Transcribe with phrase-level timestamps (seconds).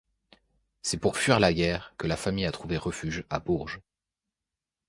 [0.81, 3.81] C'est pour fuir la guerre que la famille a trouvé refuge à Bourges.